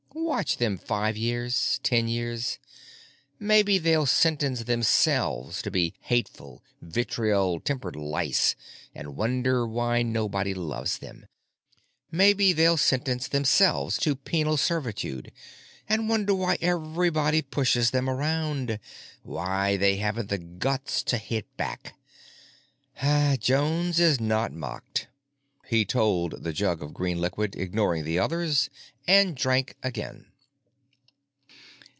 Watch 0.13 0.57
them 0.57 0.77
five 0.77 1.15
years, 1.17 1.79
ten 1.83 2.07
years. 2.09 2.57
Maybe 3.39 3.77
they'll 3.77 4.05
sentence 4.05 4.61
themselves 4.63 5.61
to 5.61 5.71
be 5.71 5.93
hateful, 6.01 6.61
vitriol 6.81 7.59
tempered 7.61 7.95
lice 7.95 8.55
and 8.93 9.15
wonder 9.15 9.65
why 9.67 10.03
nobody 10.03 10.53
loves 10.53 10.97
them. 10.97 11.27
Maybe 12.11 12.51
they'll 12.53 12.75
sentence 12.77 13.27
themselves 13.29 13.97
to 13.99 14.15
penal 14.17 14.57
servitude 14.57 15.31
and 15.87 16.09
wonder 16.09 16.33
why 16.35 16.57
everybody 16.59 17.41
pushes 17.41 17.91
them 17.91 18.09
around, 18.09 18.79
why 19.23 19.77
they 19.77 19.95
haven't 19.97 20.27
the 20.29 20.39
guts 20.39 21.03
to 21.03 21.17
hit 21.17 21.45
back—Jones 21.57 23.97
is 23.99 24.19
not 24.19 24.51
mocked," 24.51 25.07
he 25.67 25.85
told 25.85 26.43
the 26.43 26.51
jug 26.51 26.83
of 26.83 26.93
green 26.93 27.19
liquid, 27.21 27.55
ignoring 27.55 28.03
the 28.03 28.19
others, 28.19 28.69
and 29.07 29.35
drank 29.35 29.75
again. 29.81 30.23